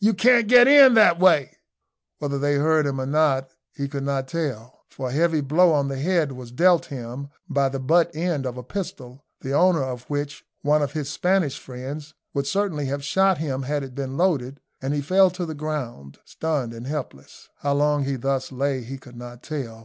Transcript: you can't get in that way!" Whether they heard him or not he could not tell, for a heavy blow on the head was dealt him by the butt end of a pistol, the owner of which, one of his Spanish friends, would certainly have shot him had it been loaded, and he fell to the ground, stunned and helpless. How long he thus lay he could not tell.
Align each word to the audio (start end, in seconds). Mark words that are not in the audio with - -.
you 0.00 0.14
can't 0.14 0.46
get 0.48 0.66
in 0.66 0.94
that 0.94 1.18
way!" 1.20 1.58
Whether 2.18 2.38
they 2.38 2.54
heard 2.54 2.86
him 2.86 2.98
or 2.98 3.04
not 3.04 3.50
he 3.76 3.86
could 3.86 4.02
not 4.02 4.26
tell, 4.28 4.86
for 4.88 5.10
a 5.10 5.12
heavy 5.12 5.42
blow 5.42 5.72
on 5.74 5.88
the 5.88 5.98
head 6.00 6.32
was 6.32 6.50
dealt 6.50 6.86
him 6.86 7.28
by 7.50 7.68
the 7.68 7.78
butt 7.78 8.16
end 8.16 8.46
of 8.46 8.56
a 8.56 8.62
pistol, 8.62 9.26
the 9.42 9.52
owner 9.52 9.82
of 9.82 10.04
which, 10.04 10.42
one 10.62 10.80
of 10.80 10.92
his 10.94 11.10
Spanish 11.10 11.58
friends, 11.58 12.14
would 12.32 12.46
certainly 12.46 12.86
have 12.86 13.04
shot 13.04 13.36
him 13.36 13.64
had 13.64 13.82
it 13.82 13.94
been 13.94 14.16
loaded, 14.16 14.58
and 14.80 14.94
he 14.94 15.02
fell 15.02 15.28
to 15.28 15.44
the 15.44 15.52
ground, 15.54 16.18
stunned 16.24 16.72
and 16.72 16.86
helpless. 16.86 17.50
How 17.58 17.74
long 17.74 18.04
he 18.04 18.16
thus 18.16 18.50
lay 18.50 18.80
he 18.80 18.96
could 18.96 19.16
not 19.18 19.42
tell. 19.42 19.82